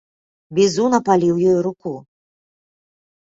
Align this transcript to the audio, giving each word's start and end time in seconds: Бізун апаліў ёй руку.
Бізун 0.59 0.91
апаліў 0.99 1.35
ёй 1.51 1.57
руку. 1.67 1.93